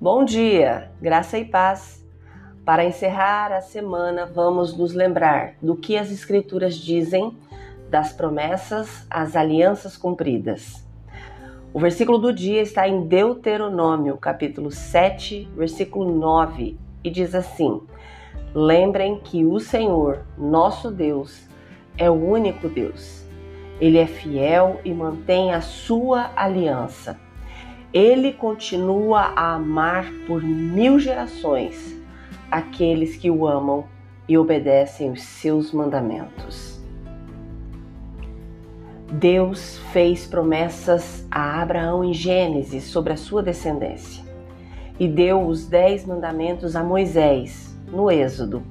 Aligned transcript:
Bom 0.00 0.24
dia, 0.24 0.92
graça 1.02 1.40
e 1.40 1.44
paz. 1.44 2.06
Para 2.64 2.84
encerrar 2.84 3.50
a 3.50 3.60
semana, 3.60 4.26
vamos 4.26 4.78
nos 4.78 4.94
lembrar 4.94 5.54
do 5.60 5.74
que 5.74 5.96
as 5.96 6.12
Escrituras 6.12 6.76
dizem 6.76 7.36
das 7.90 8.12
promessas 8.12 9.04
às 9.10 9.34
alianças 9.34 9.96
cumpridas. 9.96 10.86
O 11.74 11.80
versículo 11.80 12.16
do 12.16 12.32
dia 12.32 12.62
está 12.62 12.86
em 12.86 13.08
Deuteronômio, 13.08 14.16
capítulo 14.18 14.70
7, 14.70 15.50
versículo 15.56 16.12
9, 16.16 16.78
e 17.02 17.10
diz 17.10 17.34
assim: 17.34 17.82
Lembrem 18.54 19.18
que 19.18 19.44
o 19.44 19.58
Senhor, 19.58 20.24
nosso 20.38 20.92
Deus, 20.92 21.48
é 21.96 22.08
o 22.08 22.14
único 22.14 22.68
Deus. 22.68 23.26
Ele 23.80 23.98
é 23.98 24.06
fiel 24.06 24.80
e 24.84 24.94
mantém 24.94 25.52
a 25.52 25.60
sua 25.60 26.30
aliança. 26.36 27.18
Ele 27.92 28.32
continua 28.32 29.32
a 29.34 29.54
amar 29.54 30.12
por 30.26 30.42
mil 30.42 30.98
gerações 30.98 31.96
aqueles 32.50 33.16
que 33.16 33.30
o 33.30 33.46
amam 33.46 33.84
e 34.28 34.36
obedecem 34.36 35.10
os 35.10 35.22
seus 35.22 35.72
mandamentos. 35.72 36.78
Deus 39.10 39.78
fez 39.90 40.26
promessas 40.26 41.26
a 41.30 41.62
Abraão 41.62 42.04
em 42.04 42.12
Gênesis 42.12 42.84
sobre 42.84 43.14
a 43.14 43.16
sua 43.16 43.42
descendência 43.42 44.22
e 45.00 45.08
deu 45.08 45.46
os 45.46 45.66
dez 45.66 46.04
mandamentos 46.04 46.76
a 46.76 46.84
Moisés 46.84 47.74
no 47.90 48.10
Êxodo. 48.10 48.62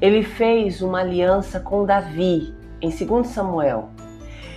Ele 0.00 0.24
fez 0.24 0.82
uma 0.82 1.00
aliança 1.00 1.60
com 1.60 1.84
Davi 1.84 2.52
em 2.80 2.90
2 2.90 3.28
Samuel 3.28 3.90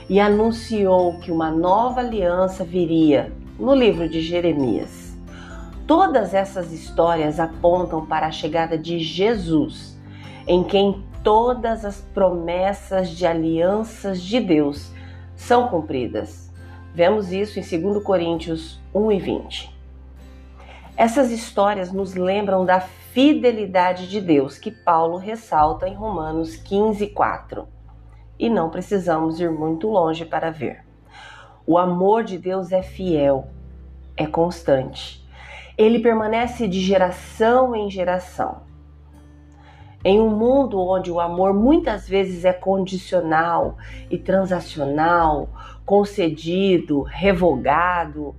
e 0.09 0.19
anunciou 0.19 1.19
que 1.19 1.31
uma 1.31 1.51
nova 1.51 1.99
aliança 1.99 2.63
viria 2.63 3.31
no 3.59 3.73
livro 3.73 4.07
de 4.07 4.21
Jeremias. 4.21 5.15
Todas 5.87 6.33
essas 6.33 6.71
histórias 6.71 7.39
apontam 7.39 8.05
para 8.05 8.27
a 8.27 8.31
chegada 8.31 8.77
de 8.77 8.99
Jesus, 8.99 9.97
em 10.45 10.63
quem 10.63 11.03
todas 11.23 11.83
as 11.83 12.01
promessas 12.13 13.09
de 13.09 13.25
alianças 13.25 14.21
de 14.21 14.39
Deus 14.39 14.91
são 15.35 15.67
cumpridas. 15.67 16.51
Vemos 16.93 17.31
isso 17.31 17.59
em 17.59 17.81
2 17.81 18.03
Coríntios 18.03 18.79
1 18.93 19.11
e 19.11 19.19
20. 19.19 19.77
Essas 20.95 21.31
histórias 21.31 21.91
nos 21.91 22.15
lembram 22.15 22.65
da 22.65 22.79
fidelidade 22.79 24.09
de 24.09 24.19
Deus 24.19 24.57
que 24.57 24.71
Paulo 24.71 25.17
ressalta 25.17 25.87
em 25.87 25.93
Romanos 25.93 26.55
15, 26.55 27.07
4. 27.07 27.67
E 28.39 28.49
não 28.49 28.69
precisamos 28.69 29.39
ir 29.39 29.51
muito 29.51 29.87
longe 29.87 30.25
para 30.25 30.49
ver. 30.49 30.86
O 31.69 31.77
amor 31.77 32.23
de 32.23 32.37
Deus 32.37 32.71
é 32.71 32.81
fiel, 32.81 33.49
é 34.15 34.25
constante. 34.25 35.21
Ele 35.77 35.99
permanece 35.99 36.65
de 36.65 36.79
geração 36.79 37.75
em 37.75 37.91
geração. 37.91 38.61
Em 40.01 40.17
um 40.17 40.29
mundo 40.29 40.79
onde 40.79 41.11
o 41.11 41.19
amor 41.19 41.53
muitas 41.53 42.07
vezes 42.07 42.45
é 42.45 42.53
condicional 42.53 43.75
e 44.09 44.17
transacional, 44.17 45.49
concedido, 45.85 47.01
revogado, 47.01 48.33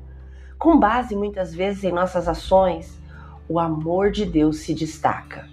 com 0.58 0.78
base 0.78 1.14
muitas 1.14 1.54
vezes 1.54 1.84
em 1.84 1.92
nossas 1.92 2.28
ações, 2.28 2.98
o 3.46 3.60
amor 3.60 4.10
de 4.10 4.24
Deus 4.24 4.60
se 4.60 4.72
destaca. 4.72 5.46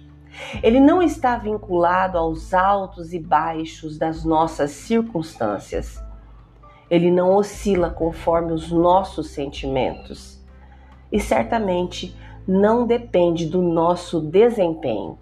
Ele 0.62 0.80
não 0.80 1.02
está 1.02 1.36
vinculado 1.36 2.16
aos 2.16 2.54
altos 2.54 3.12
e 3.12 3.20
baixos 3.20 3.98
das 3.98 4.24
nossas 4.24 4.70
circunstâncias. 4.70 6.02
Ele 6.90 7.10
não 7.10 7.34
oscila 7.34 7.90
conforme 7.90 8.52
os 8.52 8.70
nossos 8.70 9.30
sentimentos 9.30 10.40
e 11.10 11.18
certamente 11.18 12.16
não 12.46 12.86
depende 12.86 13.46
do 13.46 13.60
nosso 13.60 14.20
desempenho. 14.20 15.18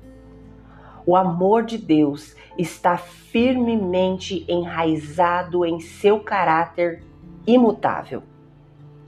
O 1.06 1.16
amor 1.16 1.64
de 1.64 1.78
Deus 1.78 2.34
está 2.56 2.96
firmemente 2.96 4.44
enraizado 4.48 5.64
em 5.64 5.80
seu 5.80 6.20
caráter 6.20 7.02
imutável. 7.46 8.22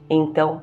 Então, 0.09 0.63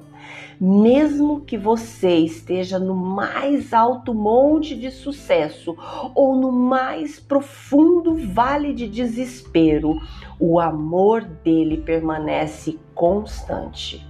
mesmo 0.59 1.41
que 1.41 1.57
você 1.57 2.17
esteja 2.17 2.79
no 2.79 2.95
mais 2.95 3.73
alto 3.73 4.13
monte 4.13 4.75
de 4.75 4.91
sucesso 4.91 5.75
ou 6.16 6.35
no 6.35 6.51
mais 6.51 7.19
profundo 7.19 8.16
vale 8.16 8.73
de 8.73 8.88
desespero, 8.88 10.00
o 10.39 10.59
amor 10.59 11.22
dele 11.22 11.78
permanece 11.78 12.79
constante, 12.94 14.06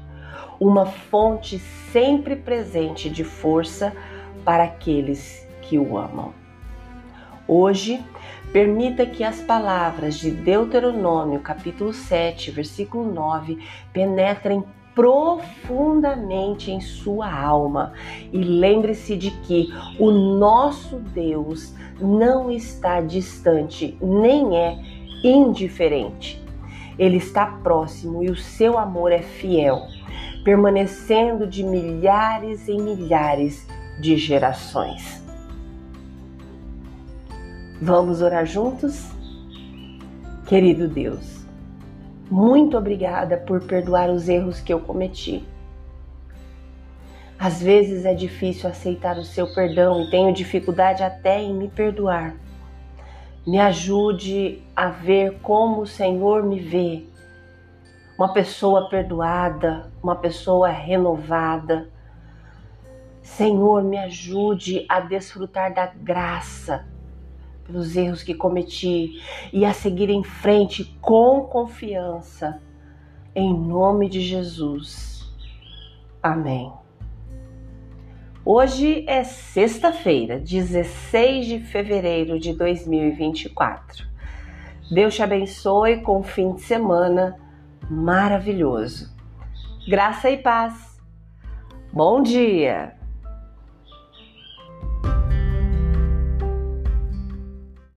uma 0.59 0.85
fonte 0.85 1.59
sempre 1.91 2.35
presente 2.35 3.09
de 3.09 3.23
força 3.23 3.93
para 4.45 4.65
aqueles 4.65 5.47
que 5.61 5.77
o 5.77 5.97
amam. 5.97 6.33
Hoje, 7.47 8.01
permita 8.53 9.05
que 9.05 9.23
as 9.23 9.41
palavras 9.41 10.15
de 10.15 10.31
Deuteronômio, 10.31 11.39
capítulo 11.41 11.91
7, 11.91 12.51
versículo 12.51 13.11
9, 13.11 13.57
penetrem 13.91 14.63
profundamente 14.95 16.71
em 16.71 16.79
sua 16.79 17.31
alma 17.31 17.93
e 18.31 18.37
lembre-se 18.37 19.17
de 19.17 19.31
que 19.31 19.73
o 19.99 20.11
nosso 20.11 20.97
Deus 20.97 21.73
não 21.99 22.51
está 22.51 23.01
distante, 23.01 23.97
nem 24.01 24.57
é 24.57 24.79
indiferente. 25.23 26.41
Ele 26.97 27.17
está 27.17 27.45
próximo 27.45 28.23
e 28.23 28.29
o 28.29 28.35
seu 28.35 28.77
amor 28.77 29.11
é 29.11 29.21
fiel, 29.21 29.87
permanecendo 30.43 31.47
de 31.47 31.63
milhares 31.63 32.67
em 32.67 32.79
milhares 32.79 33.67
de 33.99 34.15
gerações. 34.15 35.23
Vamos 37.81 38.21
orar 38.21 38.45
juntos? 38.45 39.09
Querido 40.45 40.87
Deus, 40.87 41.42
muito 42.33 42.75
obrigada 42.75 43.37
por 43.37 43.61
perdoar 43.61 44.09
os 44.09 44.27
erros 44.27 44.59
que 44.59 44.73
eu 44.73 44.79
cometi. 44.79 45.47
Às 47.37 47.61
vezes 47.61 48.05
é 48.05 48.13
difícil 48.15 48.67
aceitar 48.67 49.19
o 49.19 49.23
seu 49.23 49.53
perdão 49.53 50.01
e 50.01 50.09
tenho 50.09 50.33
dificuldade 50.33 51.03
até 51.03 51.39
em 51.39 51.53
me 51.53 51.67
perdoar. 51.67 52.35
Me 53.45 53.59
ajude 53.59 54.63
a 54.75 54.89
ver 54.89 55.41
como 55.43 55.81
o 55.81 55.85
Senhor 55.85 56.41
me 56.41 56.59
vê. 56.59 57.05
Uma 58.17 58.33
pessoa 58.33 58.89
perdoada, 58.89 59.91
uma 60.01 60.15
pessoa 60.15 60.69
renovada. 60.69 61.87
Senhor, 63.21 63.83
me 63.83 63.99
ajude 63.99 64.87
a 64.89 64.99
desfrutar 65.01 65.71
da 65.71 65.85
graça 65.85 66.83
pelos 67.65 67.95
erros 67.95 68.23
que 68.23 68.33
cometi 68.33 69.21
e 69.51 69.65
a 69.65 69.73
seguir 69.73 70.09
em 70.09 70.23
frente 70.23 70.85
com 71.01 71.41
confiança. 71.41 72.61
Em 73.35 73.53
nome 73.53 74.09
de 74.09 74.21
Jesus. 74.21 75.31
Amém. 76.21 76.71
Hoje 78.45 79.05
é 79.07 79.23
sexta-feira, 79.23 80.37
16 80.37 81.45
de 81.45 81.59
fevereiro 81.59 82.37
de 82.37 82.53
2024. 82.53 84.05
Deus 84.91 85.15
te 85.15 85.23
abençoe 85.23 86.01
com 86.01 86.19
um 86.19 86.23
fim 86.23 86.53
de 86.53 86.61
semana 86.61 87.37
maravilhoso. 87.89 89.13
Graça 89.87 90.29
e 90.29 90.37
paz. 90.37 91.01
Bom 91.91 92.21
dia! 92.21 93.02